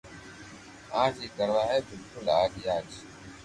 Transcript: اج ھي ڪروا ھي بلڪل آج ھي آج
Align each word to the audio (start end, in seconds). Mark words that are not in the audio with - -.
اج 1.01 1.13
ھي 1.21 1.27
ڪروا 1.37 1.61
ھي 1.69 1.77
بلڪل 1.87 2.27
آج 2.41 2.51
ھي 2.59 2.65
آج 2.75 2.89